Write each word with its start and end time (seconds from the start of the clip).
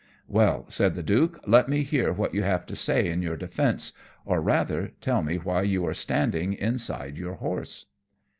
"Well," 0.27 0.65
said 0.67 0.95
the 0.95 1.03
Duke, 1.03 1.39
"let 1.45 1.69
me 1.69 1.83
hear 1.83 2.11
what 2.11 2.33
you 2.33 2.41
have 2.41 2.65
to 2.65 2.75
say 2.75 3.07
in 3.07 3.21
your 3.21 3.37
defence, 3.37 3.93
or 4.25 4.41
rather, 4.41 4.93
tell 4.99 5.21
me 5.21 5.35
why 5.35 5.61
you 5.61 5.85
are 5.85 5.93
standing 5.93 6.53
inside 6.53 7.19
your 7.19 7.35
horse?" 7.35 7.85